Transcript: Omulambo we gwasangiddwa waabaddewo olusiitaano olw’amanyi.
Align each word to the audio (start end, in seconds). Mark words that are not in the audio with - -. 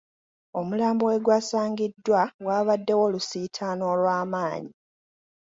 Omulambo 0.59 1.03
we 1.09 1.17
gwasangiddwa 1.25 2.21
waabaddewo 2.45 3.01
olusiitaano 3.07 3.83
olw’amanyi. 3.93 4.73